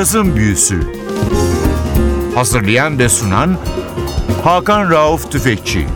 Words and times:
Cazın 0.00 0.36
Büyüsü 0.36 0.80
Hazırlayan 2.34 2.98
ve 2.98 3.08
sunan 3.08 3.58
Hakan 4.44 4.90
Rauf 4.90 5.32
Tüfekçi 5.32 5.86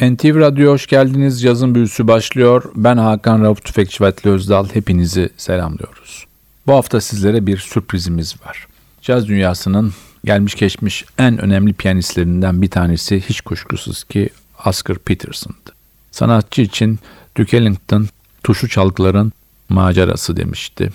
NTV 0.00 0.40
Radyo 0.40 0.72
hoş 0.72 0.86
geldiniz. 0.86 1.42
Cazın 1.42 1.74
Büyüsü 1.74 2.08
başlıyor. 2.08 2.64
Ben 2.74 2.96
Hakan 2.96 3.42
Rauf 3.42 3.64
Tüfekçi 3.64 4.04
Vatli 4.04 4.30
Özdal. 4.30 4.68
Hepinizi 4.72 5.30
selamlıyoruz. 5.36 6.26
Bu 6.66 6.72
hafta 6.72 7.00
sizlere 7.00 7.46
bir 7.46 7.58
sürprizimiz 7.58 8.34
var. 8.46 8.66
Caz 9.02 9.28
dünyasının 9.28 9.94
gelmiş 10.24 10.54
geçmiş 10.54 11.04
en 11.18 11.38
önemli 11.38 11.72
piyanistlerinden 11.72 12.62
bir 12.62 12.70
tanesi 12.70 13.20
hiç 13.28 13.40
kuşkusuz 13.40 14.04
ki 14.04 14.28
Oscar 14.66 14.98
Peterson'dı. 14.98 15.72
Sanatçı 16.10 16.62
için 16.62 16.98
Duke 17.36 17.56
Ellington 17.56 18.08
tuşu 18.42 18.68
çalgıların 18.68 19.32
macerası 19.74 20.36
demişti. 20.36 20.90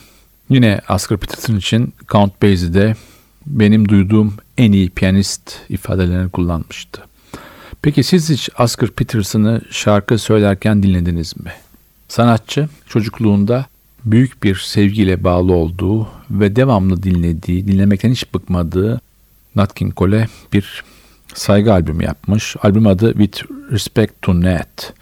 Yine 0.49 0.81
Oscar 0.89 1.17
Peterson 1.17 1.55
için 1.55 1.93
Count 2.07 2.41
Basie'de 2.41 2.95
benim 3.45 3.89
duyduğum 3.89 4.33
en 4.57 4.71
iyi 4.71 4.89
piyanist 4.89 5.55
ifadelerini 5.69 6.29
kullanmıştı. 6.29 7.01
Peki 7.81 8.03
siz 8.03 8.29
hiç 8.29 8.49
Oscar 8.59 8.89
Peterson'ı 8.89 9.61
şarkı 9.71 10.17
söylerken 10.17 10.83
dinlediniz 10.83 11.37
mi? 11.37 11.51
Sanatçı 12.07 12.69
çocukluğunda 12.87 13.65
büyük 14.05 14.43
bir 14.43 14.55
sevgiyle 14.55 15.23
bağlı 15.23 15.53
olduğu 15.53 16.07
ve 16.31 16.55
devamlı 16.55 17.03
dinlediği, 17.03 17.67
dinlemekten 17.67 18.11
hiç 18.11 18.33
bıkmadığı 18.33 19.01
Nat 19.55 19.75
King 19.75 19.97
Cole 19.97 20.27
bir 20.53 20.83
saygı 21.33 21.73
albümü 21.73 22.03
yapmış. 22.03 22.55
Albüm 22.61 22.87
adı 22.87 23.13
With 23.13 23.43
Respect 23.71 24.13
to 24.21 24.41
Nat. 24.41 24.93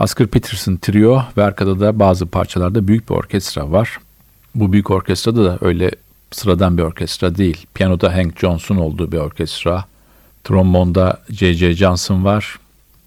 Oscar 0.00 0.26
Peterson 0.26 0.76
trio 0.76 1.22
ve 1.36 1.44
arkada 1.44 1.80
da 1.80 1.98
bazı 1.98 2.26
parçalarda 2.26 2.88
büyük 2.88 3.10
bir 3.10 3.14
orkestra 3.14 3.72
var. 3.72 3.98
Bu 4.54 4.72
büyük 4.72 4.90
orkestrada 4.90 5.44
da 5.44 5.58
öyle 5.60 5.90
sıradan 6.30 6.78
bir 6.78 6.82
orkestra 6.82 7.36
değil. 7.36 7.66
Piyanoda 7.74 8.16
Hank 8.16 8.38
Johnson 8.38 8.76
olduğu 8.76 9.12
bir 9.12 9.18
orkestra. 9.18 9.84
Trombonda 10.44 11.20
J.J. 11.30 11.72
Johnson 11.72 12.24
var. 12.24 12.58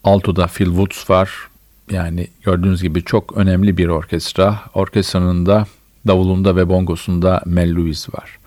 Alto'da 0.04 0.48
Phil 0.48 0.66
Woods 0.66 1.10
var. 1.10 1.32
Yani 1.92 2.28
gördüğünüz 2.44 2.82
gibi 2.82 3.04
çok 3.04 3.38
önemli 3.38 3.78
bir 3.78 3.88
orkestra. 3.88 4.60
Orkestranın 4.74 5.46
da 5.46 5.66
davulunda 6.08 6.56
ve 6.56 6.70
bongosunda 6.70 7.42
Mel 7.46 7.76
Lewis 7.76 8.14
var. 8.14 8.41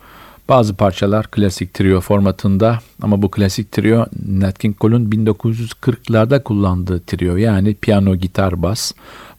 Bazı 0.49 0.73
parçalar 0.73 1.31
klasik 1.31 1.73
trio 1.73 2.01
formatında 2.01 2.79
ama 3.01 3.21
bu 3.21 3.31
klasik 3.31 3.71
trio 3.71 4.05
Nat 4.27 4.59
King 4.59 4.79
Cole'un 4.79 5.05
1940'larda 5.05 6.43
kullandığı 6.43 6.99
trio 6.99 7.35
yani 7.35 7.75
piyano, 7.75 8.15
gitar, 8.15 8.61
bas. 8.61 8.91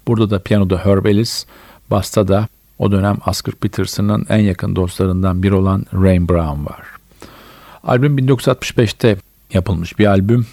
Burada 0.06 0.30
da 0.30 0.38
piyanoda 0.38 0.84
Herb 0.84 1.04
Ellis, 1.04 1.46
basta 1.90 2.28
da 2.28 2.48
o 2.78 2.92
dönem 2.92 3.18
Oscar 3.26 3.54
Peterson'ın 3.54 4.26
en 4.28 4.38
yakın 4.38 4.76
dostlarından 4.76 5.42
biri 5.42 5.54
olan 5.54 5.86
Rain 5.94 6.28
Brown 6.28 6.66
var. 6.66 6.82
Albüm 7.84 8.18
1965'te 8.18 9.16
yapılmış 9.52 9.98
bir 9.98 10.06
albüm. 10.06 10.46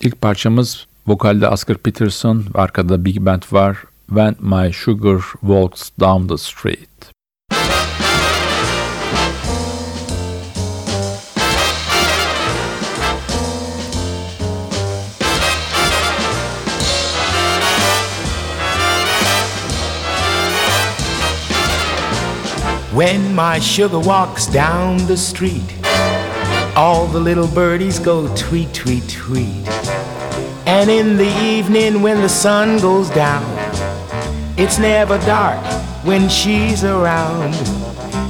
İlk 0.00 0.20
parçamız 0.20 0.86
vokalde 1.06 1.48
Oscar 1.48 1.76
Peterson, 1.76 2.44
arkada 2.54 3.04
Big 3.04 3.20
Band 3.20 3.42
var. 3.52 3.78
When 4.06 4.36
My 4.40 4.72
Sugar 4.72 5.20
Walks 5.40 5.90
Down 6.00 6.26
the 6.26 6.36
Street. 6.38 7.19
When 22.92 23.36
my 23.36 23.60
sugar 23.60 24.00
walks 24.00 24.46
down 24.46 24.96
the 25.06 25.16
street, 25.16 25.78
all 26.74 27.06
the 27.06 27.20
little 27.20 27.46
birdies 27.46 28.00
go 28.00 28.26
tweet, 28.34 28.74
tweet, 28.74 29.08
tweet. 29.08 29.68
And 30.66 30.90
in 30.90 31.16
the 31.16 31.30
evening 31.40 32.02
when 32.02 32.20
the 32.20 32.28
sun 32.28 32.78
goes 32.78 33.08
down, 33.10 33.44
it's 34.58 34.80
never 34.80 35.18
dark 35.18 35.64
when 36.04 36.28
she's 36.28 36.82
around. 36.82 37.54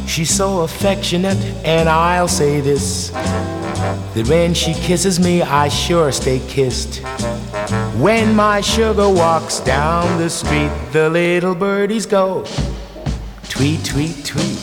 She's 0.07 0.29
so 0.29 0.61
affectionate, 0.61 1.39
and 1.65 1.89
I'll 1.89 2.29
say 2.29 2.61
this 2.61 3.09
that 3.09 4.27
when 4.29 4.53
she 4.53 4.75
kisses 4.75 5.19
me, 5.19 5.41
I 5.41 5.69
sure 5.69 6.13
stay 6.13 6.39
kissed. 6.49 6.99
When 7.97 8.37
my 8.37 8.61
sugar 8.61 9.09
walks 9.09 9.61
down 9.61 10.19
the 10.19 10.29
street, 10.29 10.71
the 10.93 11.09
little 11.09 11.55
birdies 11.55 12.05
go 12.05 12.45
tweet, 13.61 13.85
tweet, 13.85 14.25
tweet. 14.25 14.60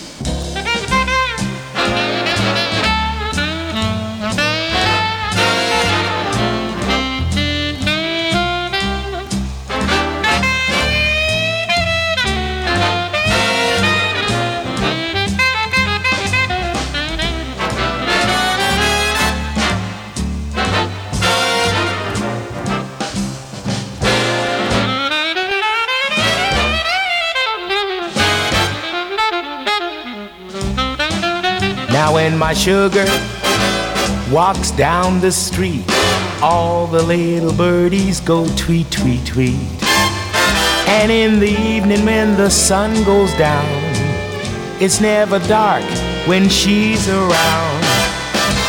When 32.27 32.37
my 32.37 32.53
sugar 32.53 33.05
walks 34.29 34.71
down 34.71 35.21
the 35.21 35.31
street, 35.31 35.85
all 36.41 36.85
the 36.85 37.01
little 37.01 37.53
birdies 37.53 38.19
go 38.19 38.45
tweet, 38.57 38.91
tweet, 38.91 39.25
tweet. 39.25 39.55
And 40.89 41.09
in 41.09 41.39
the 41.39 41.49
evening 41.49 42.03
when 42.03 42.35
the 42.35 42.49
sun 42.49 42.91
goes 43.05 43.33
down, 43.37 43.65
it's 44.81 44.99
never 44.99 45.39
dark 45.47 45.85
when 46.27 46.49
she's 46.49 47.07
around. 47.07 47.85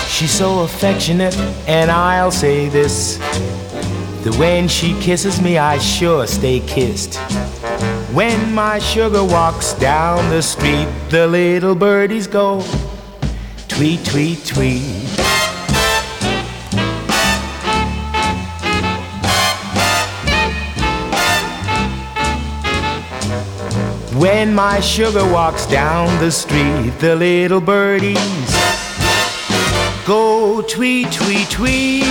She's 0.07 0.31
so 0.31 0.61
affectionate, 0.61 1.37
and 1.67 1.91
I'll 1.91 2.31
say 2.31 2.69
this 2.69 3.17
that 4.23 4.37
when 4.39 4.69
she 4.69 4.95
kisses 5.01 5.43
me, 5.43 5.59
I 5.59 5.79
sure 5.79 6.29
stay 6.29 6.61
kissed. 6.61 7.17
When 8.15 8.55
my 8.55 8.79
sugar 8.79 9.25
walks 9.25 9.73
down 9.73 10.31
the 10.31 10.43
street, 10.43 10.89
the 11.11 11.27
little 11.27 11.75
birdies 11.75 12.29
go 12.29 12.63
tweet, 13.79 14.05
tweet, 14.05 14.45
tweet. 14.45 14.83
When 24.17 24.53
my 24.53 24.81
sugar 24.81 25.25
walks 25.33 25.65
down 25.67 26.09
the 26.19 26.33
street, 26.33 26.91
the 26.99 27.15
little 27.15 27.61
birdies 27.61 28.19
go 30.05 30.61
tweet, 30.63 31.13
tweet, 31.13 31.49
tweet. 31.49 32.03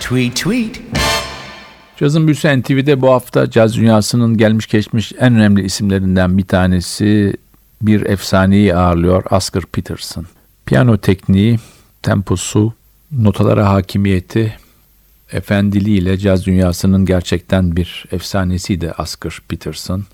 Tweet, 0.00 0.34
tweet. 0.34 0.89
Cazın 2.00 2.26
Büyüsü 2.26 2.60
NTV'de 2.60 3.00
bu 3.00 3.10
hafta 3.10 3.50
caz 3.50 3.76
dünyasının 3.76 4.36
gelmiş 4.36 4.66
geçmiş 4.66 5.12
en 5.18 5.34
önemli 5.34 5.64
isimlerinden 5.64 6.38
bir 6.38 6.46
tanesi 6.46 7.34
bir 7.82 8.06
efsaneyi 8.06 8.76
ağırlıyor 8.76 9.24
Oscar 9.30 9.62
Peterson. 9.62 10.26
Piyano 10.66 10.96
tekniği, 10.96 11.58
temposu, 12.02 12.72
notalara 13.12 13.70
hakimiyeti, 13.70 14.56
efendiliğiyle 15.32 16.18
caz 16.18 16.46
dünyasının 16.46 17.04
gerçekten 17.04 17.76
bir 17.76 18.04
efsanesiydi 18.12 18.92
Oscar 18.98 19.42
Peterson. 19.48 20.04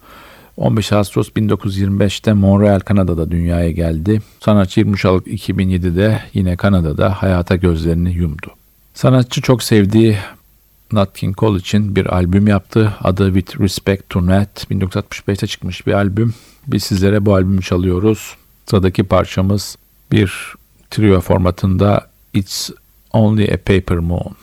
15 0.56 0.93
Ağustos 0.93 1.29
1925'te 1.29 2.32
Montreal, 2.32 2.81
Kanada'da 2.81 3.31
dünyaya 3.31 3.71
geldi. 3.71 4.21
Sanatçı 4.41 4.81
23 4.81 5.05
Aralık 5.05 5.27
2007'de 5.27 6.23
yine 6.35 6.56
Kanada'da 6.56 7.23
hayata 7.23 7.56
gözlerini 7.56 8.12
yumdu. 8.12 8.47
Sanatçı 8.94 9.41
çok 9.41 9.62
sevdiği 9.62 10.17
Nat 10.93 11.19
King 11.19 11.37
Cole 11.38 11.59
için 11.59 11.97
bir 11.97 12.06
albüm 12.06 12.47
yaptı. 12.47 12.94
Adı 13.00 13.35
With 13.35 13.61
Respect 13.61 14.11
to 14.11 14.27
Nat. 14.27 14.71
1965'te 14.71 15.47
çıkmış 15.47 15.87
bir 15.87 15.93
albüm. 15.93 16.35
Biz 16.67 16.85
sizlere 16.85 17.27
bu 17.27 17.35
albümü 17.35 17.62
çalıyoruz. 17.62 18.37
Sıradaki 18.67 19.05
parçamız 19.05 19.77
bir 20.12 20.55
trio 20.91 21.21
formatında 21.21 22.09
It's 22.35 22.71
Only 23.12 23.44
a 23.44 23.56
Paper 23.56 23.99
Moon. 23.99 24.37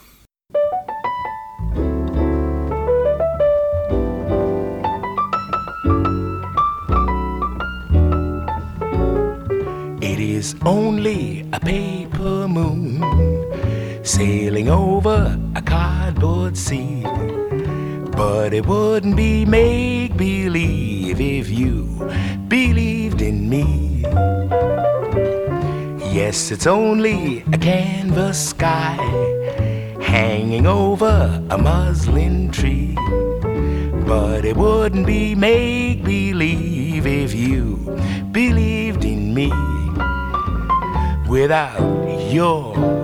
It 10.00 10.20
is 10.20 10.54
only 10.64 11.44
a 11.52 11.60
paper 11.60 12.46
moon 12.46 13.00
sailing 14.04 14.68
over 14.68 15.38
a 15.56 15.62
cardboard 15.62 16.56
sea. 16.56 17.02
But 18.12 18.52
it 18.52 18.66
wouldn't 18.66 19.16
be 19.16 19.44
make 19.44 20.16
believe 20.16 21.20
if 21.20 21.48
you 21.48 21.84
believed 22.46 23.22
in 23.22 23.48
me. 23.48 24.02
Yes, 26.12 26.52
it's 26.52 26.66
only 26.66 27.42
a 27.52 27.58
canvas 27.58 28.50
sky 28.50 28.96
hanging 30.00 30.66
over 30.66 31.42
a 31.50 31.58
muslin 31.58 32.52
tree. 32.52 32.94
But 34.06 34.44
it 34.44 34.56
wouldn't 34.56 35.06
be 35.06 35.34
make 35.34 36.04
believe 36.04 37.06
if 37.06 37.34
you 37.34 37.76
believed 38.30 39.04
in 39.04 39.34
me. 39.34 39.50
Without 41.26 41.80
your 42.30 43.03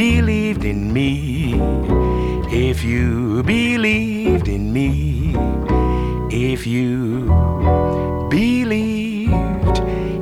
believed 0.00 0.64
in 0.64 0.92
me. 0.92 1.54
If 2.50 2.84
you 2.84 3.42
believed 3.46 4.48
in 4.48 4.72
me. 4.72 4.90
If 6.30 6.66
you 6.66 7.26
believed 8.30 9.78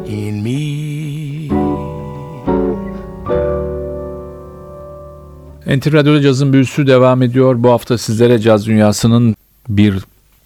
in 0.07 0.43
me. 0.43 1.49
NTV 5.77 5.93
Radyo'da 5.93 6.21
cazın 6.21 6.53
büyüsü 6.53 6.87
devam 6.87 7.23
ediyor. 7.23 7.63
Bu 7.63 7.71
hafta 7.71 7.99
sizlere 7.99 8.39
caz 8.39 8.67
dünyasının 8.67 9.37
bir 9.69 9.99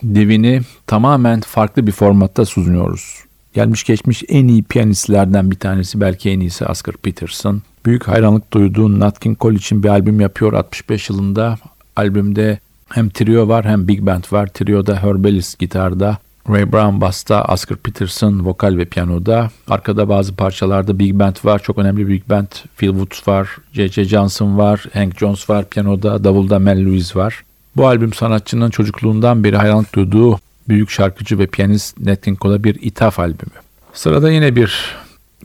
divini 0.05 0.61
tamamen 0.87 1.41
farklı 1.41 1.87
bir 1.87 1.93
formatta 1.93 2.45
sunuyoruz. 2.45 3.32
Gelmiş 3.53 3.85
geçmiş 3.85 4.25
en 4.29 4.49
iyi 4.49 4.63
piyanistlerden 4.63 5.51
bir 5.51 5.57
tanesi 5.57 6.01
belki 6.01 6.31
en 6.31 6.41
iyisi 6.41 6.65
Oscar 6.65 6.97
Peterson. 6.97 7.63
Büyük 7.87 8.09
hayranlık 8.09 8.53
duyduğu 8.53 9.01
Nat 9.01 9.21
King 9.21 9.41
Cole 9.41 9.57
için 9.57 9.83
bir 9.83 9.89
albüm 9.89 10.21
yapıyor 10.21 10.53
65 10.53 11.11
yılında. 11.11 11.59
Albümde 11.97 12.59
hem 12.89 13.09
trio 13.09 13.49
var 13.49 13.65
hem 13.65 13.89
big 13.89 14.07
band 14.07 14.25
var. 14.33 14.47
Trio'da 14.47 15.03
Herb 15.03 15.25
Ellis 15.25 15.57
gitarda, 15.57 16.19
Ray 16.49 16.73
Brown 16.73 17.01
basta, 17.01 17.45
Oscar 17.45 17.79
Peterson 17.79 18.45
vokal 18.45 18.77
ve 18.77 18.85
piyanoda. 18.85 19.51
Arkada 19.69 20.09
bazı 20.09 20.37
parçalarda 20.37 20.99
big 20.99 21.19
band 21.19 21.37
var. 21.45 21.59
Çok 21.59 21.79
önemli 21.79 22.09
big 22.09 22.29
band. 22.31 22.49
Phil 22.77 22.89
Woods 22.89 23.29
var, 23.29 23.49
J.J. 23.73 24.05
Johnson 24.05 24.59
var, 24.59 24.87
Hank 24.93 25.19
Jones 25.19 25.51
var 25.51 25.65
piyanoda, 25.69 26.25
davulda 26.25 26.59
Mel 26.59 26.79
Lewis 26.79 27.17
var. 27.17 27.45
Bu 27.77 27.87
albüm 27.87 28.13
sanatçının 28.13 28.71
çocukluğundan 28.71 29.45
beri 29.45 29.57
hayranlık 29.57 29.95
duyduğu 29.95 30.39
büyük 30.69 30.91
şarkıcı 30.91 31.39
ve 31.39 31.47
piyanist 31.47 32.01
Nat 32.01 32.21
King 32.21 32.41
Cole'a 32.41 32.65
bir 32.65 32.75
ithaf 32.83 33.19
albümü. 33.19 33.53
Sırada 33.93 34.31
yine 34.31 34.57
bir 34.57 34.95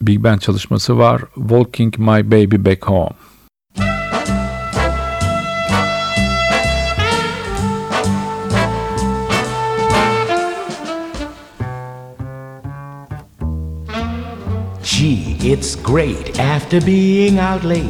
big 0.02 0.24
band 0.24 0.40
çalışması 0.40 0.98
var. 0.98 1.22
Walking 1.36 1.98
My 1.98 2.32
Baby 2.32 2.70
Back 2.70 2.86
Home. 2.86 3.16
Gee, 14.84 15.38
it's 15.42 15.76
great 15.76 16.40
after 16.40 16.82
being 16.82 17.40
out 17.40 17.64
late, 17.64 17.86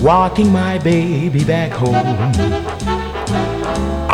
walking 0.00 0.50
my 0.52 0.78
baby 0.78 1.44
back 1.44 1.72
home. 1.72 2.93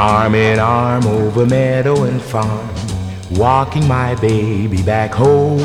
Arm 0.00 0.34
in 0.34 0.58
arm 0.58 1.06
over 1.06 1.44
meadow 1.44 2.04
and 2.04 2.22
farm, 2.22 2.70
walking 3.32 3.86
my 3.86 4.14
baby 4.14 4.82
back 4.82 5.12
home. 5.12 5.58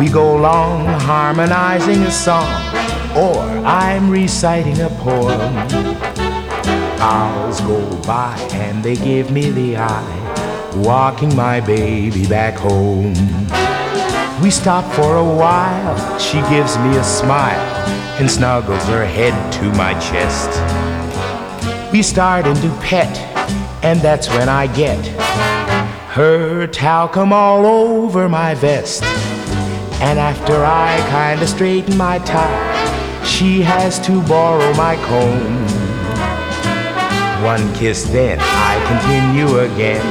We 0.00 0.08
go 0.08 0.38
along 0.38 0.86
harmonizing 1.02 2.02
a 2.04 2.10
song, 2.10 2.50
or 3.14 3.38
I'm 3.66 4.08
reciting 4.08 4.80
a 4.80 4.88
poem. 4.88 5.56
Hours 6.98 7.60
go 7.60 7.84
by 8.06 8.38
and 8.54 8.82
they 8.82 8.96
give 8.96 9.30
me 9.30 9.50
the 9.50 9.76
eye, 9.76 10.72
walking 10.74 11.36
my 11.36 11.60
baby 11.60 12.26
back 12.26 12.54
home. 12.54 13.12
We 14.42 14.50
stop 14.50 14.90
for 14.94 15.16
a 15.16 15.22
while, 15.22 16.18
she 16.18 16.40
gives 16.48 16.78
me 16.78 16.96
a 16.96 17.04
smile 17.04 17.60
and 18.18 18.30
snuggles 18.30 18.84
her 18.84 19.04
head 19.04 19.52
to 19.52 19.64
my 19.76 19.92
chest. 20.00 20.87
We 21.98 22.04
start 22.04 22.46
into 22.46 22.70
pet, 22.80 23.10
and 23.82 24.00
that's 24.00 24.28
when 24.28 24.48
I 24.48 24.68
get 24.68 25.04
her 26.14 26.68
talcum 26.68 27.32
all 27.32 27.66
over 27.66 28.28
my 28.28 28.54
vest. 28.54 29.02
And 30.00 30.16
after 30.16 30.64
I 30.64 30.96
kinda 31.10 31.44
straighten 31.48 31.96
my 31.96 32.20
tie, 32.20 33.24
she 33.24 33.62
has 33.62 33.98
to 34.06 34.22
borrow 34.28 34.72
my 34.74 34.94
comb. 35.08 35.66
One 37.42 37.74
kiss, 37.74 38.04
then 38.04 38.38
I 38.40 38.74
continue 38.86 39.58
again, 39.58 40.06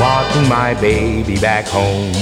walking 0.00 0.48
my 0.48 0.74
baby 0.74 1.38
back 1.38 1.68
home. 1.68 2.12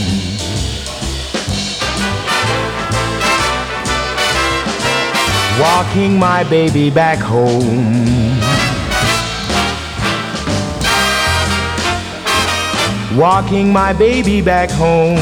Walking 5.58 6.18
my 6.18 6.44
baby 6.44 6.90
back 6.90 7.18
home. 7.18 8.24
Walking 13.16 13.72
my 13.72 13.92
baby 13.92 14.42
back 14.42 14.70
home. 14.70 15.18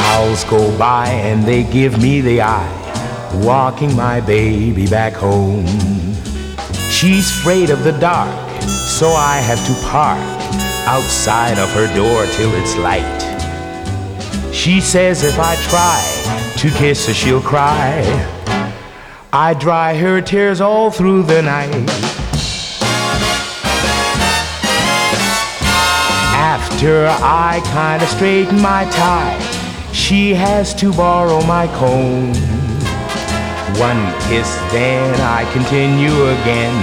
Owls 0.00 0.44
go 0.44 0.78
by 0.78 1.08
and 1.08 1.44
they 1.44 1.62
give 1.62 2.00
me 2.00 2.22
the 2.22 2.40
eye, 2.40 3.42
walking 3.44 3.94
my 3.94 4.22
baby 4.22 4.86
back 4.86 5.12
home. 5.12 5.66
She's 6.90 7.30
afraid 7.30 7.68
of 7.68 7.84
the 7.84 7.92
dark, 8.00 8.62
so 8.62 9.08
I 9.08 9.40
have 9.40 9.62
to 9.66 9.74
park 9.88 10.18
outside 10.86 11.58
of 11.58 11.68
her 11.74 11.94
door 11.94 12.24
till 12.32 12.50
it's 12.54 12.78
light. 12.78 13.04
She 14.54 14.80
says 14.80 15.22
if 15.22 15.38
I 15.38 15.54
try 15.68 16.54
to 16.56 16.70
kiss 16.78 17.06
her, 17.08 17.12
she'll 17.12 17.42
cry. 17.42 18.36
I 19.32 19.52
dry 19.52 19.94
her 19.94 20.22
tears 20.22 20.62
all 20.62 20.90
through 20.90 21.24
the 21.24 21.42
night. 21.42 21.68
After 26.32 27.08
I 27.08 27.60
kinda 27.64 28.06
straighten 28.06 28.58
my 28.62 28.86
tie, 28.86 29.38
she 29.92 30.32
has 30.32 30.72
to 30.76 30.94
borrow 30.94 31.42
my 31.44 31.66
comb. 31.76 32.32
One 33.76 34.02
kiss, 34.28 34.56
then 34.72 35.20
I 35.20 35.44
continue 35.52 36.28
again. 36.40 36.74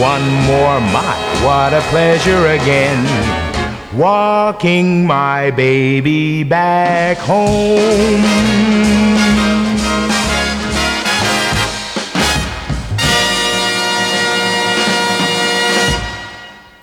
One 0.00 0.24
more, 0.48 0.80
my, 0.80 1.14
what 1.44 1.74
a 1.74 1.82
pleasure 1.90 2.46
again. 2.46 3.04
Walking 3.94 5.04
my 5.06 5.50
baby 5.50 6.42
back 6.42 7.18
home. 7.18 8.24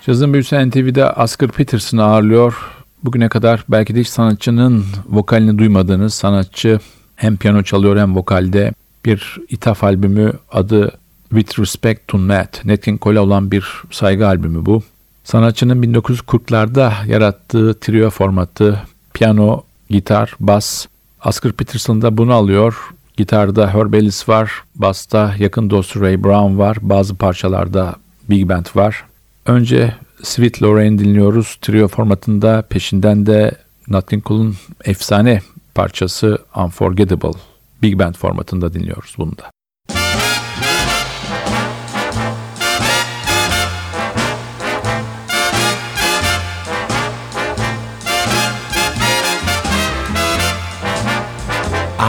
Cazın 0.05 0.33
büyüsü 0.33 0.69
NTV'de 0.69 1.09
Oscar 1.09 1.51
Peterson'ı 1.51 2.03
ağırlıyor. 2.03 2.55
Bugüne 3.03 3.29
kadar 3.29 3.63
belki 3.69 3.95
de 3.95 3.99
hiç 3.99 4.07
sanatçının 4.07 4.85
vokalini 5.09 5.57
duymadığınız 5.57 6.13
sanatçı 6.13 6.79
hem 7.15 7.37
piyano 7.37 7.63
çalıyor 7.63 7.97
hem 7.97 8.15
vokalde 8.15 8.73
bir 9.05 9.37
ithaf 9.49 9.83
albümü 9.83 10.33
adı 10.51 10.91
With 11.29 11.59
Respect 11.59 12.07
to 12.07 12.27
Nat. 12.27 12.65
Nat 12.65 12.85
Cole'a 13.01 13.21
olan 13.21 13.51
bir 13.51 13.65
saygı 13.91 14.27
albümü 14.27 14.65
bu. 14.65 14.83
Sanatçının 15.23 15.83
1940'larda 15.83 17.07
yarattığı 17.07 17.79
trio 17.79 18.09
formatı 18.09 18.79
piyano, 19.13 19.63
gitar, 19.89 20.35
bas. 20.39 20.85
Oscar 21.25 21.51
Peterson 21.51 22.01
da 22.01 22.17
bunu 22.17 22.33
alıyor. 22.33 22.75
Gitarda 23.17 23.73
Herb 23.73 23.93
Ellis 23.93 24.29
var, 24.29 24.51
basta 24.75 25.35
yakın 25.39 25.69
dostu 25.69 26.01
Ray 26.01 26.23
Brown 26.23 26.57
var, 26.57 26.77
bazı 26.81 27.15
parçalarda 27.15 27.95
Big 28.29 28.49
Band 28.49 28.65
var. 28.75 29.03
Önce 29.45 29.93
Sweet 30.23 30.63
Lorraine 30.63 30.97
dinliyoruz 30.97 31.57
trio 31.61 31.87
formatında 31.87 32.61
peşinden 32.61 33.25
de 33.25 33.51
Nat 33.87 34.09
King 34.09 34.25
Cole'un 34.25 34.55
efsane 34.85 35.41
parçası 35.75 36.37
Unforgettable 36.55 37.39
Big 37.81 37.99
Band 37.99 38.15
formatında 38.15 38.73
dinliyoruz 38.73 39.15
bunu 39.17 39.31
da. 39.37 39.49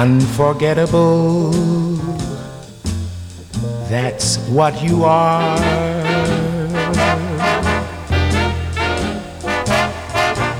Unforgettable, 0.05 1.51
that's 3.91 4.39
what 4.49 4.83
you 4.83 5.07
are. 5.07 6.14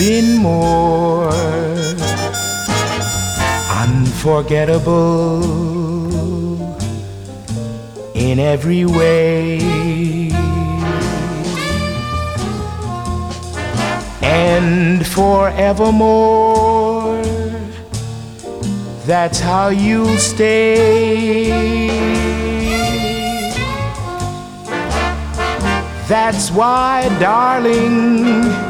been 0.00 0.38
more 0.38 1.30
unforgettable 3.82 5.42
in 8.14 8.38
every 8.38 8.86
way 8.86 9.58
and 14.22 15.06
forevermore 15.06 16.60
that's 19.10 19.40
how 19.40 19.70
you'll 19.70 20.18
stay. 20.18 21.88
That's 26.06 26.52
why, 26.52 27.08
darling, 27.18 28.69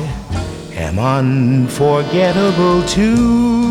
am 0.81 0.97
unforgettable 0.97 2.85
too. 2.87 3.61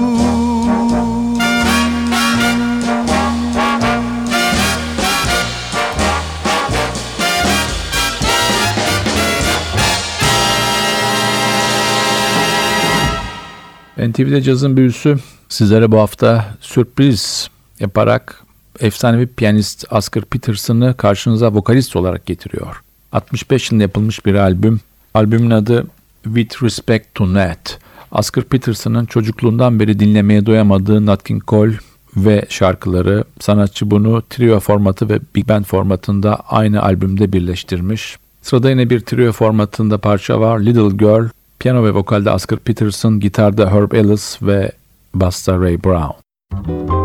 NTV'de 13.98 14.42
cazın 14.42 14.76
büyüsü 14.76 15.16
sizlere 15.48 15.92
bu 15.92 15.98
hafta 15.98 16.44
sürpriz 16.60 17.50
yaparak 17.80 18.44
efsanevi 18.80 19.26
piyanist 19.26 19.92
Oscar 19.92 20.24
Peterson'ı 20.24 20.96
karşınıza 20.96 21.54
vokalist 21.54 21.96
olarak 21.96 22.26
getiriyor. 22.26 22.82
65 23.12 23.70
yılında 23.70 23.82
yapılmış 23.82 24.26
bir 24.26 24.34
albüm. 24.34 24.80
Albümün 25.14 25.50
adı 25.50 25.86
With 26.24 26.62
Respect 26.62 27.14
to 27.14 27.34
Nat. 27.34 27.78
Oscar 28.12 28.44
Peterson'ın 28.44 29.06
çocukluğundan 29.06 29.80
beri 29.80 29.98
dinlemeye 29.98 30.46
doyamadığı 30.46 31.06
Nat 31.06 31.24
King 31.24 31.42
Cole 31.48 31.72
ve 32.16 32.46
şarkıları 32.48 33.24
sanatçı 33.40 33.90
bunu 33.90 34.22
trio 34.30 34.60
formatı 34.60 35.08
ve 35.08 35.18
big 35.34 35.48
band 35.48 35.64
formatında 35.64 36.34
aynı 36.48 36.82
albümde 36.82 37.32
birleştirmiş. 37.32 38.16
Sırada 38.42 38.70
yine 38.70 38.90
bir 38.90 39.00
trio 39.00 39.32
formatında 39.32 39.98
parça 39.98 40.40
var 40.40 40.60
Little 40.60 40.96
Girl, 40.96 41.28
piyano 41.58 41.84
ve 41.84 41.94
vokalde 41.94 42.30
Oscar 42.30 42.58
Peterson, 42.58 43.20
gitarda 43.20 43.70
Herb 43.70 43.92
Ellis 43.92 44.42
ve 44.42 44.72
basta 45.14 45.60
Ray 45.60 45.84
Brown. 45.84 46.20
Little 46.54 46.99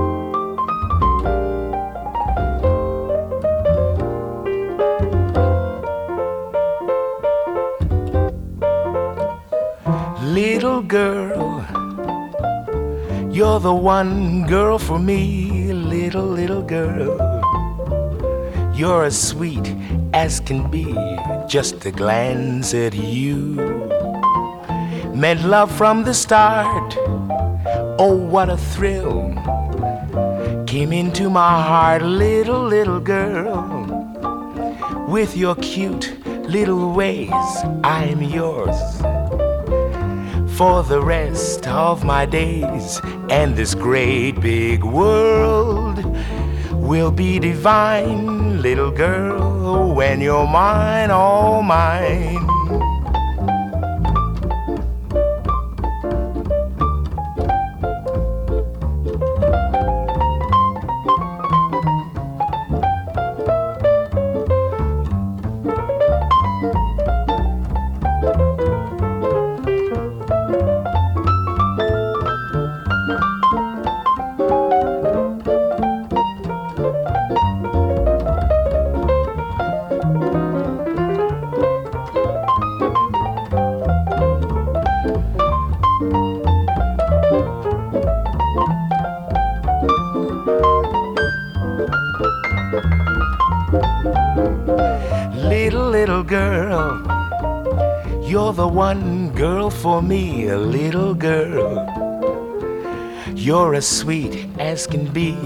girl, 10.88 11.66
you're 13.32 13.60
the 13.60 13.74
one 13.74 14.46
girl 14.46 14.78
for 14.78 15.00
me, 15.00 15.74
little, 15.74 16.26
little 16.26 16.62
girl. 16.62 17.42
You're 18.76 19.06
as 19.06 19.20
sweet 19.20 19.76
as 20.14 20.40
can 20.40 20.70
be, 20.70 20.94
just 21.48 21.86
a 21.86 21.92
glance 21.92 22.74
at 22.74 22.94
you. 22.94 23.56
Meant 25.14 25.44
love 25.46 25.72
from 25.72 26.04
the 26.04 26.14
start, 26.14 26.96
oh, 27.98 28.16
what 28.16 28.50
a 28.50 28.58
thrill. 28.58 29.34
Came 30.68 30.94
into 30.94 31.30
my 31.30 31.62
heart, 31.62 32.04
little, 32.04 32.64
little 32.64 33.00
girl. 33.00 33.82
With 35.08 35.36
your 35.36 35.56
cute 35.56 36.18
little 36.26 36.94
ways, 36.94 37.32
I'm 37.84 38.22
yours 38.22 39.15
for 40.58 40.84
the 40.84 41.02
rest 41.02 41.68
of 41.68 42.06
my 42.06 42.26
days. 42.26 43.02
And 43.30 43.56
this 43.58 43.76
great 43.76 44.40
big 44.40 44.84
world 44.84 45.98
will 46.72 47.12
be 47.12 47.40
divine, 47.40 48.62
little 48.62 48.92
girl, 48.92 49.94
when 49.94 50.22
you're 50.22 50.48
mine, 50.48 51.12
all 51.12 51.62
mine. 51.62 52.45
You're 98.36 98.52
the 98.52 98.68
one 98.68 99.30
girl 99.30 99.70
for 99.70 100.02
me, 100.02 100.50
a 100.50 100.58
little 100.58 101.14
girl. 101.14 101.72
You're 103.34 103.76
as 103.76 103.88
sweet 103.88 104.50
as 104.60 104.86
can 104.86 105.06
be, 105.14 105.38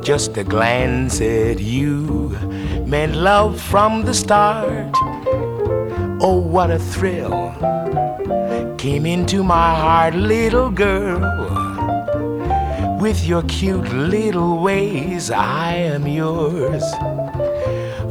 just 0.00 0.36
a 0.36 0.44
glance 0.44 1.20
at 1.20 1.58
you 1.58 2.28
meant 2.86 3.16
love 3.16 3.60
from 3.60 4.04
the 4.04 4.14
start. 4.14 4.94
Oh, 6.22 6.40
what 6.40 6.70
a 6.70 6.78
thrill 6.78 7.34
came 8.78 9.06
into 9.06 9.42
my 9.42 9.74
heart, 9.74 10.14
little 10.14 10.70
girl. 10.70 11.18
With 13.00 13.26
your 13.26 13.42
cute 13.42 13.92
little 13.92 14.62
ways, 14.62 15.32
I 15.32 15.72
am 15.72 16.06
yours 16.06 16.84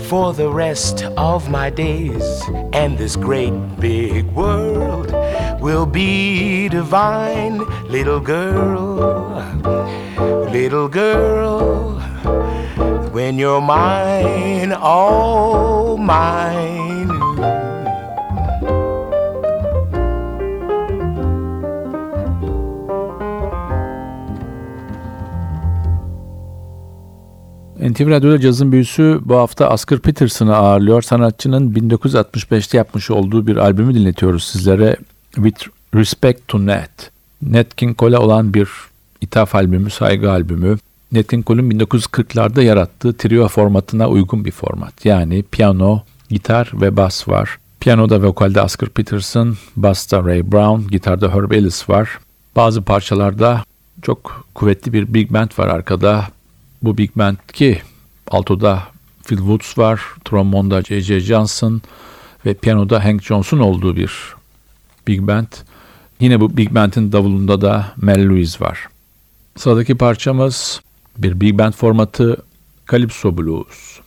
for 0.10 0.34
the 0.34 0.50
rest 0.50 1.04
of 1.18 1.52
my 1.52 1.70
days. 1.70 2.42
And 2.74 2.98
this 2.98 3.16
great 3.16 3.54
big 3.80 4.26
world 4.32 5.12
will 5.62 5.86
be 5.86 6.68
divine, 6.68 7.60
little 7.88 8.20
girl, 8.20 8.96
little 10.52 10.88
girl. 10.88 12.00
When 13.12 13.38
you're 13.38 13.62
mine, 13.62 14.74
all 14.74 15.98
mine. 15.98 16.79
NTV 27.90 28.10
Radyo'da 28.10 28.40
cazın 28.40 28.72
büyüsü 28.72 29.20
bu 29.26 29.36
hafta 29.36 29.74
Oscar 29.74 30.00
Peterson'ı 30.00 30.56
ağırlıyor. 30.56 31.02
Sanatçının 31.02 31.74
1965'te 31.74 32.78
yapmış 32.78 33.12
olduğu 33.12 33.48
bir 33.48 33.58
albümü 33.58 33.96
dinletiyoruz 33.96 34.44
sizlere. 34.44 34.98
With 35.36 35.68
Respect 35.96 36.48
to 36.48 36.66
Nat. 36.66 37.12
Nat 37.42 37.76
King 37.76 37.98
Cole'e 37.98 38.18
olan 38.18 38.54
bir 38.54 38.70
ithaf 39.22 39.56
albümü, 39.56 39.90
saygı 39.90 40.32
albümü. 40.32 40.78
Nat 41.12 41.28
King 41.28 41.48
Cole'un 41.48 41.70
1940'larda 41.70 42.64
yarattığı 42.64 43.14
trio 43.18 43.48
formatına 43.48 44.10
uygun 44.10 44.46
bir 44.46 44.52
format. 44.52 45.06
Yani 45.06 45.44
piyano, 45.52 46.02
gitar 46.30 46.72
ve 46.74 46.98
bas 46.98 47.28
var. 47.28 47.58
Piyanoda 47.80 48.22
ve 48.22 48.28
vokalde 48.28 48.62
Oscar 48.62 48.90
Peterson, 48.90 49.58
basta 49.76 50.24
Ray 50.24 50.52
Brown, 50.52 50.88
gitarda 50.92 51.34
Herb 51.34 51.52
Ellis 51.52 51.90
var. 51.90 52.20
Bazı 52.56 52.82
parçalarda 52.82 53.64
çok 54.02 54.46
kuvvetli 54.56 54.94
bir 54.94 55.14
big 55.14 55.34
band 55.34 55.50
var 55.58 55.68
arkada. 55.68 56.28
Bu 56.84 56.98
big 56.98 57.16
band 57.16 57.38
ki 57.54 57.82
altoda 58.28 58.84
Phil 59.24 59.38
Woods 59.38 59.78
var, 59.78 60.02
trombonda 60.26 60.82
J.J. 60.82 61.20
Johnson 61.20 61.82
ve 62.46 62.54
piyanoda 62.54 63.06
Hank 63.06 63.24
Johnson 63.24 63.60
olduğu 63.60 63.96
bir 63.96 64.12
big 65.08 65.22
band. 65.22 65.48
Yine 66.20 66.40
bu 66.40 66.58
big 66.58 66.76
band'in 66.76 67.12
davulunda 67.12 67.62
da 67.62 67.94
Mel 67.98 68.30
Lewis 68.30 68.62
var. 68.62 68.88
Sıradaki 69.58 69.96
parçamız 69.96 70.82
bir 71.18 71.42
big 71.42 71.58
band 71.58 71.74
formatı 71.74 72.38
Calypso 72.92 73.38
Blues. 73.38 74.00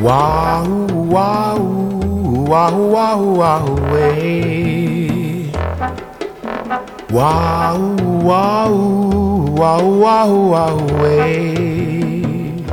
Wahoo, 0.00 0.88
wahoo, 1.10 1.99
wahoo, 2.50 2.90
wahoo, 2.90 3.34
wahoo, 3.38 3.92
way. 3.92 5.46
Eh. 5.46 5.52
Wahoo, 7.12 7.94
wahoo, 8.26 9.54
wahoo, 9.54 10.00
wahoo, 10.00 10.50
wahoo, 10.50 11.02
way. 11.02 11.54
Eh. 11.54 12.66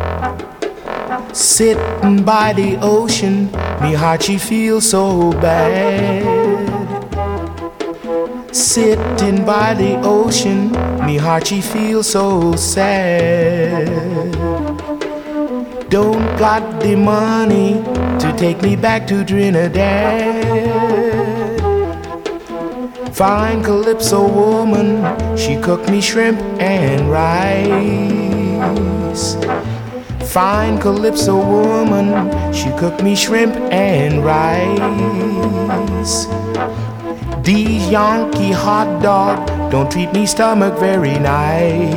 Sitting 1.32 2.24
by 2.24 2.54
the 2.54 2.80
ocean, 2.82 3.52
me 3.80 3.94
heart 3.94 4.24
she 4.24 4.40
feels 4.40 4.90
so 4.90 5.32
bad. 5.34 6.26
Sitting 8.52 9.46
by 9.46 9.76
the 9.76 10.02
ocean, 10.02 10.72
me 11.06 11.18
heart 11.18 11.46
she 11.46 11.62
feels 11.62 12.10
so 12.10 12.56
sad. 12.56 13.88
Don't 15.90 16.38
got 16.38 16.82
the 16.82 16.98
money 16.98 17.82
to 18.20 18.34
take 18.38 18.62
me 18.62 18.76
back 18.76 19.08
to 19.08 19.24
Trinidad. 19.24 20.36
Fine 23.16 23.64
calypso 23.64 24.28
woman, 24.28 25.02
she 25.38 25.56
cooked 25.56 25.90
me 25.90 26.02
shrimp 26.02 26.42
and 26.60 27.10
rice. 27.10 27.78
Fine 30.30 30.78
calypso 30.80 31.38
woman, 31.38 32.54
she 32.54 32.70
cooked 32.78 33.02
me 33.02 33.16
shrimp 33.16 33.56
and 33.72 34.26
rice. 34.26 36.28
These 37.46 37.90
Yankee 37.90 38.52
hot 38.52 39.02
dog 39.02 39.72
don't 39.72 39.90
treat 39.90 40.12
me 40.12 40.26
stomach 40.26 40.78
very 40.78 41.18
nice. 41.18 41.96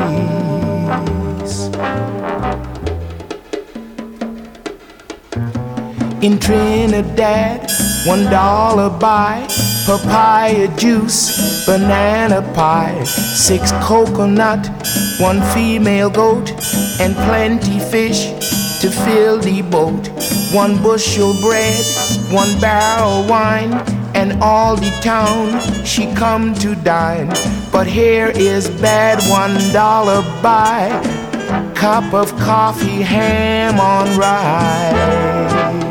In 6.23 6.39
Trinidad, 6.39 7.71
one 8.05 8.25
dollar 8.25 8.91
buy 8.91 9.47
papaya 9.87 10.69
juice, 10.77 11.65
banana 11.65 12.43
pie, 12.53 13.03
six 13.05 13.73
coconut, 13.81 14.69
one 15.19 15.41
female 15.55 16.11
goat, 16.11 16.51
and 17.01 17.15
plenty 17.15 17.81
fish 17.81 18.33
to 18.83 18.91
fill 18.91 19.39
the 19.39 19.63
boat. 19.63 20.11
One 20.53 20.83
bushel 20.83 21.33
bread, 21.41 21.83
one 22.31 22.61
barrel 22.61 23.27
wine, 23.27 23.73
and 24.15 24.43
all 24.43 24.77
the 24.77 24.91
town 25.03 25.59
she 25.87 26.13
come 26.13 26.53
to 26.57 26.75
dine. 26.75 27.29
But 27.73 27.87
here 27.87 28.29
is 28.29 28.69
bad 28.69 29.23
one 29.31 29.57
dollar 29.73 30.21
buy, 30.43 30.91
cup 31.75 32.13
of 32.13 32.31
coffee, 32.37 33.01
ham 33.01 33.81
on 33.81 34.19
rye. 34.19 35.90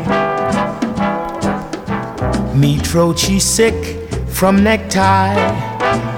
Me 2.60 2.76
throat 2.76 3.18
she 3.18 3.40
sick 3.40 3.96
from 4.28 4.62
necktie. 4.62 5.40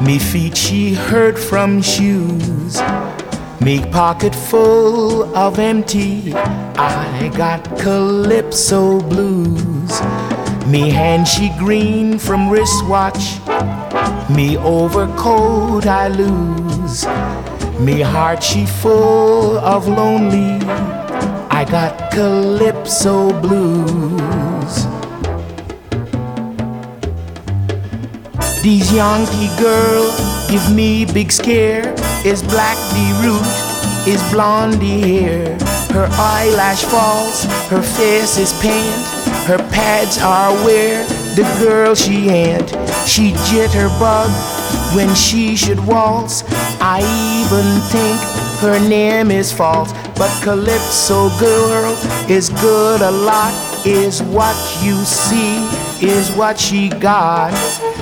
Me 0.04 0.18
feet 0.18 0.56
she 0.56 0.92
hurt 0.92 1.38
from 1.38 1.80
shoes. 1.80 2.80
Me 3.60 3.78
pocket 3.92 4.34
full 4.34 5.36
of 5.36 5.60
empty. 5.60 6.34
I 6.34 7.30
got 7.36 7.62
calypso 7.78 9.00
blues. 9.02 10.00
Me 10.66 10.90
hand 10.90 11.28
she 11.28 11.52
green 11.60 12.18
from 12.18 12.50
wristwatch. 12.50 13.38
Me 14.28 14.56
overcoat 14.56 15.86
I 15.86 16.08
lose. 16.08 17.06
Me 17.78 18.00
heart 18.00 18.42
she 18.42 18.66
full 18.66 19.58
of 19.58 19.86
lonely. 19.86 20.58
I 21.50 21.64
got 21.70 22.10
calypso 22.10 23.30
blues. 23.40 24.41
These 28.62 28.92
Yankee 28.92 29.50
girl 29.60 30.06
give 30.48 30.72
me 30.72 31.04
big 31.04 31.32
scare. 31.32 31.92
Is 32.24 32.44
black 32.44 32.78
the 32.94 33.06
root 33.24 33.72
is 34.06 34.22
blondie 34.30 35.00
hair. 35.00 35.58
Her 35.90 36.06
eyelash 36.12 36.84
falls, 36.84 37.42
her 37.68 37.82
face 37.82 38.38
is 38.38 38.52
paint, 38.62 38.94
her 39.46 39.58
pads 39.70 40.18
are 40.18 40.52
where 40.64 41.04
the 41.34 41.42
girl 41.60 41.96
she 41.96 42.28
ain't. 42.28 42.70
She 43.04 43.32
jitterbug 43.50 44.30
when 44.94 45.12
she 45.16 45.56
should 45.56 45.84
waltz. 45.84 46.44
I 46.80 47.00
even 47.42 47.80
think 47.90 48.20
her 48.60 48.78
name 48.88 49.32
is 49.32 49.52
false, 49.52 49.92
but 50.16 50.30
Calypso 50.44 51.36
girl 51.40 51.96
is 52.30 52.48
good 52.48 53.00
a 53.00 53.10
lot. 53.10 53.52
Is 53.84 54.22
what 54.22 54.54
you 54.84 54.94
see, 55.04 55.58
is 56.00 56.30
what 56.36 56.60
she 56.60 56.88
got. 56.88 57.52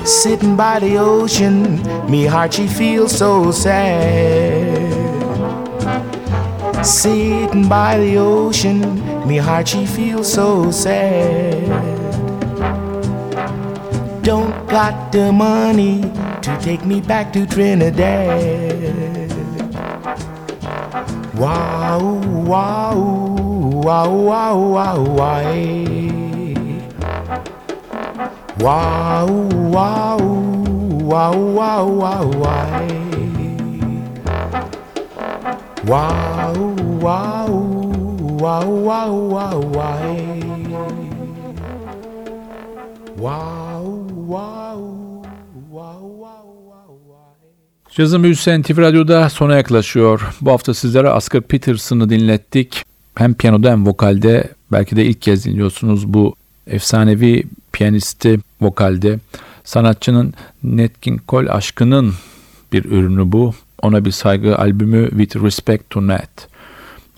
Sitting 0.05 0.57
by 0.57 0.79
the 0.79 0.97
ocean, 0.97 1.83
me 2.11 2.25
heart 2.25 2.55
she 2.55 2.67
feels 2.67 3.17
so 3.17 3.51
sad. 3.51 4.91
Sitting 6.85 7.69
by 7.69 7.99
the 7.99 8.17
ocean, 8.17 8.81
me 9.29 9.37
heart 9.37 9.69
she 9.69 9.85
feels 9.87 10.33
so 10.33 10.71
sad. 10.71 11.69
Don't 14.23 14.67
got 14.69 15.13
the 15.13 15.31
money 15.33 16.01
to 16.43 16.59
take 16.61 16.85
me 16.87 17.01
back 17.01 17.33
to 17.35 17.47
Trinidad. 17.47 19.31
Wow, 21.35 22.21
wow, 22.45 22.97
wow, 23.85 24.15
wow, 24.15 24.59
wow, 24.59 25.03
wow. 25.03 26.30
Wow, 28.61 29.27
wow, 29.73 30.19
wow, 31.01 31.33
wow, 31.33 31.87
wow, 31.89 32.25
wow. 32.29 32.89
Wow, 35.87 36.53
wow, 37.01 37.49
wow, 38.39 38.69
wow, 38.69 39.11
wow, 39.17 39.61
wow. 39.61 40.17
Wow, 43.17 43.83
wow, 44.29 45.25
wow, 45.71 46.05
wow, 46.21 46.99
wow. 47.09 47.37
Cazın 47.91 48.23
Büyüsü 48.23 48.63
NTV 48.63 48.79
Radyo'da 48.79 49.31
sona 49.31 49.57
yaklaşıyor. 49.57 50.35
Bu 50.41 50.51
hafta 50.51 50.75
sizlere 50.75 51.11
Oscar 51.11 51.43
Peterson'ı 51.43 52.11
dinlettik. 52.11 52.85
Hem 53.15 53.35
piyanoda 53.35 53.71
hem 53.71 53.87
vokalde 53.87 54.49
belki 54.73 54.97
de 54.97 55.05
ilk 55.05 55.23
kez 55.23 55.45
dinliyorsunuz 55.45 56.15
bu 56.15 56.35
efsanevi 56.71 57.45
piyanisti 57.73 58.39
vokalde. 58.61 59.19
Sanatçının 59.65 60.35
Nat 60.63 61.01
King 61.01 61.21
Cole 61.29 61.51
aşkının 61.51 62.15
bir 62.73 62.85
ürünü 62.85 63.33
bu. 63.33 63.55
Ona 63.83 64.05
bir 64.05 64.11
saygı 64.11 64.59
albümü 64.59 65.09
With 65.11 65.37
Respect 65.37 65.91
to 65.91 66.07
Nat. 66.07 66.49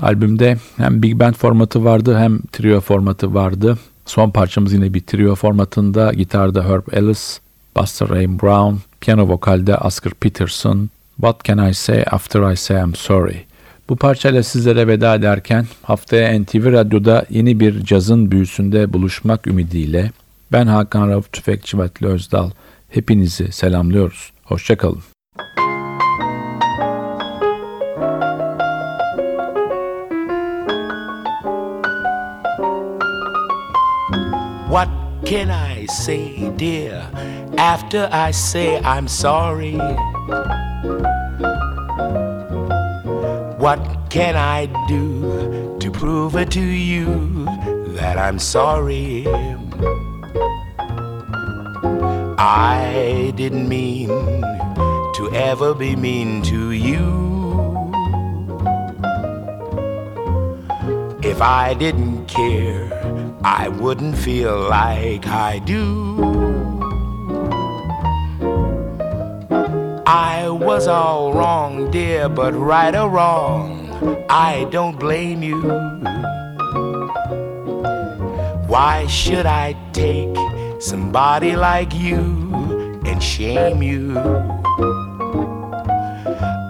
Albümde 0.03 0.59
hem 0.77 1.03
big 1.03 1.21
band 1.21 1.35
formatı 1.35 1.85
vardı 1.85 2.19
hem 2.19 2.41
trio 2.53 2.81
formatı 2.81 3.35
vardı. 3.35 3.79
Son 4.07 4.31
parçamız 4.31 4.73
yine 4.73 4.95
bir 4.95 5.01
trio 5.01 5.35
formatında. 5.35 6.13
Gitarda 6.13 6.65
Herb 6.65 6.83
Ellis, 6.93 7.41
Buster 7.77 8.09
Ray 8.09 8.29
Brown, 8.29 8.75
piyano 9.01 9.29
vokalde 9.29 9.77
Oscar 9.77 10.13
Peterson. 10.13 10.91
What 11.17 11.45
Can 11.45 11.69
I 11.71 11.75
Say 11.75 12.05
After 12.11 12.53
I 12.53 12.57
Say 12.57 12.83
I'm 12.83 12.95
Sorry. 12.95 13.45
Bu 13.89 13.97
parçayla 13.97 14.43
sizlere 14.43 14.87
veda 14.87 15.15
ederken 15.15 15.67
haftaya 15.83 16.41
NTV 16.41 16.73
Radyo'da 16.73 17.27
yeni 17.31 17.61
bir 17.61 17.85
cazın 17.85 18.31
büyüsünde 18.31 18.93
buluşmak 18.93 19.47
ümidiyle 19.47 20.11
ben 20.53 20.67
Hakan 20.67 21.09
Rauf 21.09 21.33
Tüfekçi 21.33 21.79
Vatli 21.79 22.07
Özdal 22.07 22.51
hepinizi 22.89 23.53
selamlıyoruz. 23.53 24.33
Hoşçakalın. 24.45 25.03
What 34.69 34.89
can 35.25 35.49
I 35.51 35.87
say, 35.87 36.53
dear, 36.59 37.03
after 37.59 38.29
I 38.29 38.33
say 38.33 38.77
I'm 38.77 39.09
sorry? 39.09 39.79
What 43.63 44.11
can 44.11 44.35
I 44.35 44.67
do 44.89 45.79
to 45.79 45.91
prove 45.93 46.35
it 46.35 46.51
to 46.51 46.61
you 46.61 47.45
that 47.95 48.19
I'm 48.19 48.41
sorry? 48.41 49.25
I 52.39 53.33
didn't 53.37 53.69
mean 53.69 54.09
to 54.09 55.31
ever 55.33 55.75
be 55.75 55.95
mean 55.95 56.43
to 56.43 56.73
you. 56.73 57.07
If 61.23 61.41
I 61.41 61.75
didn't 61.75 62.27
care, 62.27 62.91
I 63.45 63.69
wouldn't 63.69 64.19
feel 64.19 64.59
like 64.59 65.29
I 65.29 65.61
do. 65.61 66.62
I 70.07 70.49
was 70.49 70.89
all 70.89 71.33
wrong, 71.33 71.91
dear, 71.93 72.29
but 72.29 72.55
right 72.55 72.95
or 72.95 73.09
wrong, 73.09 74.25
I 74.29 74.65
don't 74.71 74.99
blame 74.99 75.45
you. 75.45 75.63
Why 78.67 79.07
should 79.07 79.47
I 79.47 79.77
take 79.93 80.37
somebody 80.81 81.55
like 81.55 81.95
you 81.95 82.19
and 83.07 83.23
shame 83.23 83.81
you? 83.81 84.19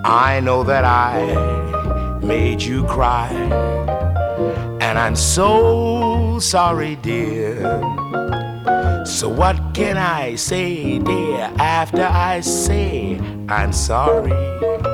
I 0.05 0.41
know 0.43 0.63
that 0.65 0.85
I 0.85 2.19
made 2.23 2.61
you 2.61 2.85
cry, 2.85 3.31
and 4.81 4.99
I'm 4.99 5.17
so 5.17 6.39
sorry, 6.39 6.97
dear. 6.97 7.63
So, 9.05 9.29
what 9.29 9.75
can 9.75 9.97
I 9.97 10.37
say, 10.37 10.99
dear, 11.01 11.51
after 11.59 12.03
I 12.05 12.41
say 12.41 13.19
I'm 13.49 13.73
sorry? 13.73 14.92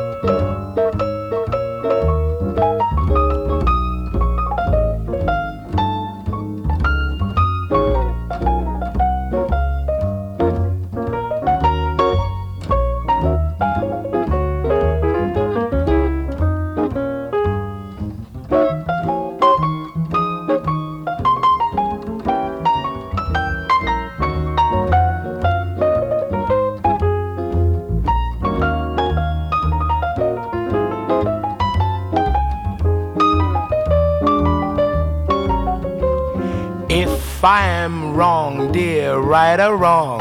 Or 39.69 39.77
wrong, 39.77 40.21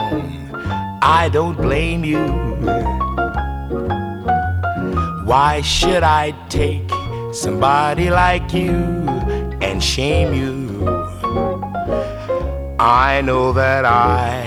I 1.01 1.29
don't 1.31 1.55
blame 1.55 2.03
you. 2.03 2.25
Why 5.23 5.62
should 5.62 6.03
I 6.03 6.31
take 6.49 6.91
somebody 7.31 8.10
like 8.10 8.53
you 8.53 8.75
and 9.62 9.81
shame 9.81 10.33
you? 10.33 10.55
I 12.77 13.21
know 13.21 13.53
that 13.53 13.86
I 13.86 14.43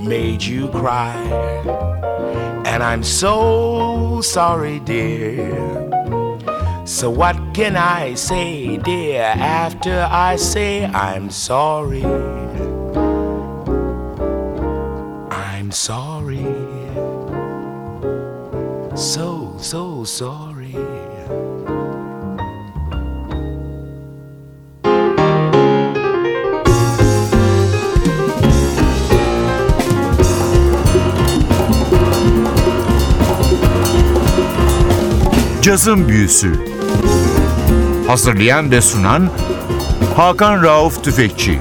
made 0.00 0.42
you 0.42 0.68
cry, 0.68 1.16
and 2.66 2.82
I'm 2.82 3.04
so 3.04 4.20
sorry, 4.20 4.80
dear. 4.80 5.54
So 6.84 7.08
what 7.08 7.36
can 7.54 7.76
I 7.76 8.14
say, 8.14 8.78
dear, 8.78 9.22
after 9.22 10.08
I 10.10 10.34
say 10.36 10.86
I'm 10.86 11.30
sorry? 11.30 12.71
I'm 15.72 15.76
sorry. 15.76 16.44
So, 18.94 19.56
so 19.58 20.04
sorry. 20.04 20.76
Cazın 35.62 36.08
Büyüsü 36.08 36.52
Hazırlayan 38.06 38.70
ve 38.70 38.80
sunan 38.80 39.30
Hakan 40.16 40.62
Rauf 40.62 41.04
Tüfekçi 41.04 41.58